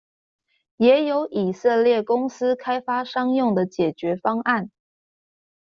[0.77, 4.71] 也有以色列公司開發商用的解決方案